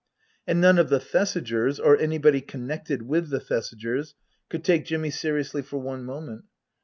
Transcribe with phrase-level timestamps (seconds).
[0.47, 4.15] And none of the Thesigers, or anybody connected with the Thesigers,
[4.49, 6.45] could take Jimmy seriously for one moment.